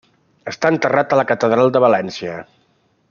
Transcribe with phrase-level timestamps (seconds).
[0.51, 2.39] Està enterrat a la catedral de València.